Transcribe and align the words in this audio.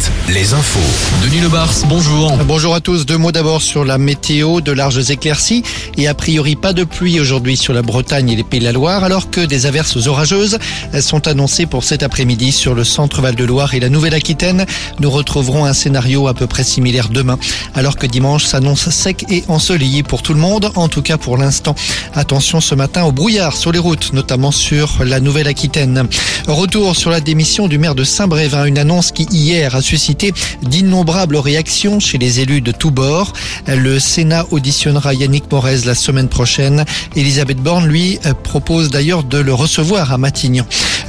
7, 0.00 0.12
les 0.34 0.54
infos. 0.54 0.78
Denis 1.22 1.40
Lebars, 1.40 1.72
bonjour. 1.88 2.36
Bonjour 2.46 2.74
à 2.74 2.80
tous. 2.80 3.04
Deux 3.04 3.18
mots 3.18 3.32
d'abord 3.32 3.62
sur 3.62 3.84
la 3.84 3.98
météo, 3.98 4.60
de 4.60 4.72
larges 4.72 5.10
éclaircies 5.10 5.62
et 5.96 6.08
a 6.08 6.14
priori 6.14 6.56
pas 6.56 6.72
de 6.72 6.84
pluie 6.84 7.20
aujourd'hui 7.20 7.56
sur 7.56 7.72
la 7.72 7.82
Bretagne 7.82 8.30
et 8.30 8.36
les 8.36 8.44
Pays 8.44 8.60
de 8.60 8.64
la 8.64 8.72
Loire, 8.72 9.04
alors 9.04 9.30
que 9.30 9.40
des 9.40 9.66
averses 9.66 10.06
orageuses 10.06 10.58
sont 11.00 11.28
annoncées 11.28 11.66
pour 11.66 11.84
cet 11.84 12.02
après-midi 12.02 12.52
sur 12.52 12.74
le 12.74 12.84
centre 12.84 13.20
Val-de-Loire 13.20 13.74
et 13.74 13.80
la 13.80 13.88
Nouvelle-Aquitaine. 13.88 14.66
Nous 15.00 15.10
retrouverons 15.10 15.64
un 15.64 15.72
scénario 15.72 16.28
à 16.28 16.34
peu 16.34 16.46
près 16.46 16.64
similaire 16.64 17.08
demain, 17.08 17.38
alors 17.74 17.96
que 17.96 18.06
dimanche 18.06 18.44
s'annonce 18.44 18.88
sec 18.90 19.24
et 19.28 19.44
ensoleillé 19.48 20.02
pour 20.02 20.22
tout 20.22 20.34
le 20.34 20.40
monde, 20.40 20.70
en 20.76 20.88
tout 20.88 21.02
cas 21.02 21.18
pour 21.18 21.36
l'instant. 21.36 21.74
Attention 22.14 22.60
ce 22.60 22.74
matin 22.74 23.04
au 23.04 23.12
brouillard 23.12 23.56
sur 23.56 23.72
les 23.72 23.78
routes, 23.78 24.12
notamment 24.12 24.52
sur 24.52 25.04
la 25.04 25.20
Nouvelle-Aquitaine. 25.20 26.08
Retour 26.46 26.96
sur 26.96 27.10
la 27.10 27.20
démission 27.20 27.68
du 27.68 27.78
maire 27.78 27.94
de 27.94 28.04
Saint-Brévin, 28.04 28.64
une 28.64 28.78
annonce 28.78 29.12
qui 29.12 29.24
hier 29.24 29.74
a 29.74 29.81
suscité 29.82 30.32
d'innombrables 30.62 31.36
réactions 31.36 32.00
chez 32.00 32.18
les 32.18 32.40
élus 32.40 32.60
de 32.60 32.72
tous 32.72 32.90
bords. 32.90 33.32
Le 33.66 33.98
Sénat 33.98 34.46
auditionnera 34.50 35.14
Yannick 35.14 35.50
Morez 35.50 35.80
la 35.84 35.94
semaine 35.94 36.28
prochaine. 36.28 36.84
Elisabeth 37.16 37.58
Borne, 37.58 37.86
lui, 37.86 38.18
propose 38.42 38.90
d'ailleurs 38.90 39.24
de 39.24 39.38
le 39.38 39.52
recevoir 39.52 40.12
à 40.12 40.18
Matignon. 40.18 40.64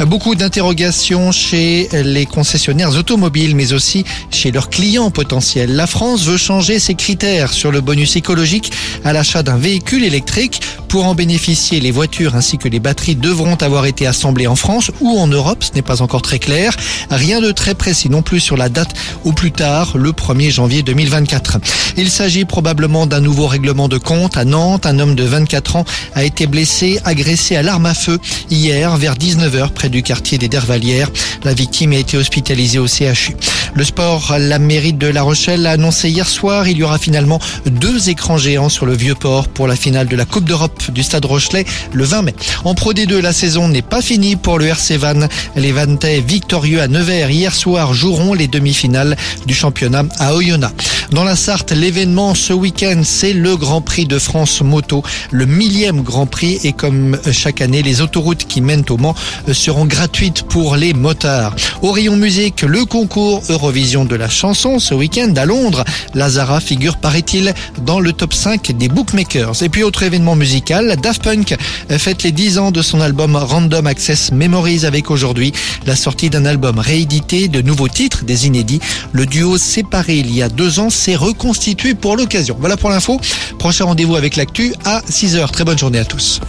Beaucoup 0.08 0.36
d'interrogations 0.36 1.32
chez 1.32 1.88
les 1.94 2.26
concessionnaires 2.26 2.98
automobiles, 2.98 3.56
mais 3.56 3.74
aussi 3.74 4.04
chez 4.32 4.52
leurs 4.52 4.70
clients 4.70 5.12
potentiels. 5.12 5.76
La 5.76 5.88
France 5.88 6.24
veut 6.24 6.38
changer 6.38 6.80
ses 6.80 6.96
critères 6.96 7.54
sur 7.54 7.72
le 7.72 7.82
bonus 7.82 8.16
écologique 8.16 8.72
à 9.06 9.14
l'achat 9.14 9.44
d'un 9.44 9.58
véhicule 9.58 10.04
électrique. 10.04 10.62
Pour 10.94 11.08
en 11.08 11.16
bénéficier, 11.16 11.80
les 11.80 11.90
voitures 11.90 12.36
ainsi 12.36 12.60
que 12.60 12.68
les 12.68 12.80
batteries 12.80 13.16
devront 13.16 13.56
avoir 13.56 13.88
été 13.88 14.06
assemblées 14.06 14.46
en 14.46 14.56
France 14.56 14.92
ou 15.02 15.18
en 15.18 15.26
Europe. 15.26 15.64
Ce 15.64 15.74
n'est 15.74 15.82
pas 15.82 16.04
encore 16.04 16.22
très 16.22 16.38
clair. 16.38 16.78
Rien 17.10 17.42
de 17.42 17.52
très 17.52 17.74
précis 17.74 18.12
non 18.12 18.22
plus 18.22 18.40
sur 18.40 18.58
la 18.58 18.70
date 18.70 18.94
au 19.24 19.32
plus 19.32 19.52
tard, 19.52 19.98
le 19.98 20.12
1er 20.12 20.52
janvier 20.52 20.84
2024. 20.84 21.58
Il 21.98 22.12
s'agit 22.12 22.46
probablement 22.46 23.08
d'un 23.08 23.22
nouveau 23.22 23.48
règlement 23.48 23.88
de 23.88 23.98
compte. 23.98 24.38
À 24.38 24.46
Nantes, 24.46 24.86
un 24.86 25.00
homme 25.00 25.16
de 25.16 25.24
24 25.24 25.78
ans 25.78 25.86
a 26.14 26.24
été 26.24 26.46
blessé, 26.46 27.00
agressé 27.06 27.56
à 27.56 27.64
l'arme 27.64 27.88
à 27.88 27.96
feu 27.96 28.20
hier 28.52 28.96
vers 28.96 29.16
19h 29.16 29.72
près 29.72 29.90
du 29.90 30.04
quartier 30.04 30.38
des 30.38 30.48
Dervalières. 30.48 31.10
La 31.44 31.56
victime 31.56 31.94
a 31.94 31.98
été 31.98 32.18
hospitalisée 32.18 32.78
au 32.78 32.86
CHU. 32.86 33.36
Le 33.76 33.84
sport, 33.84 34.36
la 34.38 34.60
mairie 34.60 34.94
de 34.94 35.08
La 35.08 35.24
Rochelle 35.24 35.66
a 35.66 35.72
annoncé 35.72 36.08
hier 36.10 36.28
soir, 36.28 36.68
il 36.68 36.78
y 36.78 36.84
aura 36.84 37.00
finalement 37.00 37.40
deux 37.66 38.10
écrans 38.10 38.38
géants 38.38 38.70
sur 38.70 38.86
le 38.86 38.94
vieux 38.94 39.16
port 39.16 39.48
pour 39.48 39.68
la 39.68 39.76
finale 39.76 40.08
de 40.08 40.16
la 40.16 40.26
Coupe 40.26 40.46
d'Europe 40.46 40.92
du 40.92 41.02
Stade 41.02 41.26
Rochelet 41.26 41.66
le 41.92 42.04
20 42.04 42.22
mai. 42.22 42.36
En 42.66 42.76
Pro 42.76 42.94
D2, 42.94 43.18
la 43.18 43.34
saison 43.34 43.68
n'est 43.68 43.82
pas 43.82 44.04
finie 44.04 44.36
pour 44.36 44.60
le 44.60 44.68
RC 44.68 44.98
Van. 44.98 45.28
Les 45.56 45.72
Vantais 45.72 46.22
victorieux 46.22 46.82
à 46.82 46.88
Nevers 46.88 47.32
hier 47.32 47.56
soir 47.56 47.96
joueront 47.96 48.36
les 48.36 48.48
demi-finales 48.48 49.18
du 49.48 49.56
championnat 49.56 50.04
à 50.20 50.36
Oyonnax. 50.36 50.93
Dans 51.12 51.24
la 51.24 51.36
Sarthe, 51.36 51.72
l'événement 51.72 52.34
ce 52.34 52.54
week-end, 52.54 53.02
c'est 53.04 53.34
le 53.34 53.56
Grand 53.56 53.82
Prix 53.82 54.06
de 54.06 54.18
France 54.18 54.62
Moto, 54.62 55.04
le 55.32 55.46
millième 55.46 56.02
Grand 56.02 56.26
Prix. 56.26 56.60
Et 56.64 56.74
comme 56.74 57.20
chaque 57.32 57.62
année, 57.62 57.82
les 57.82 58.02
autoroutes 58.02 58.46
qui 58.46 58.62
mènent 58.62 58.86
au 58.90 58.98
Mans 58.98 59.16
seront 59.52 59.86
gratuites 59.86 60.44
pour 60.44 60.76
les 60.76 60.94
motards. 60.94 61.56
Au 61.82 61.92
rayon 61.92 62.16
musique, 62.16 62.62
le 62.62 62.86
concours 62.86 63.44
Eurovision 63.50 64.06
de 64.06 64.16
la 64.16 64.30
chanson 64.30 64.80
ce 64.80 64.94
week-end 64.94 65.34
à 65.36 65.46
Londres. 65.46 65.84
Lazara 66.14 66.60
figure, 66.60 66.98
paraît-il, 66.98 67.54
dans 67.86 68.00
le 68.00 68.14
top 68.14 68.34
5 68.34 68.72
des 68.72 68.88
bookmakers. 68.88 69.62
Et 69.62 69.70
puis 69.70 69.84
autre 69.84 70.04
événement 70.04 70.36
musical, 70.36 70.98
Daft 71.02 71.24
Punk 71.24 71.56
fête 71.90 72.24
les 72.24 72.32
10 72.32 72.58
ans 72.58 72.72
de 72.72 72.82
son 72.82 73.02
album 73.02 73.36
Random 73.36 73.86
Access 73.88 74.32
Memories 74.32 74.86
avec 74.86 75.12
aujourd'hui 75.12 75.54
la 75.86 75.96
sortie 75.96 76.30
d'un 76.30 76.46
album 76.46 76.80
réédité, 76.80 77.48
de 77.48 77.62
nouveaux 77.62 77.88
titres, 77.88 78.24
des 78.24 78.48
inédits. 78.48 78.80
Le 79.12 79.26
duo 79.26 79.58
séparé 79.58 80.18
il 80.18 80.34
y 80.34 80.42
a 80.42 80.50
deux 80.50 80.80
ans 80.80 80.90
s'est 80.94 81.16
reconstitué 81.16 81.94
pour 81.94 82.16
l'occasion. 82.16 82.56
Voilà 82.60 82.78
pour 82.78 82.90
l'info. 82.90 83.20
Prochain 83.60 83.86
rendez-vous 83.86 84.16
avec 84.16 84.36
l'actu 84.36 84.74
à 84.86 85.02
6h. 85.10 85.52
Très 85.52 85.64
bonne 85.64 85.78
journée 85.78 86.00
à 86.00 86.06
tous. 86.06 86.40